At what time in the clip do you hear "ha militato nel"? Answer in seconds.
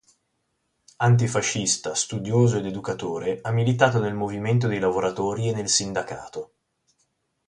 3.43-4.15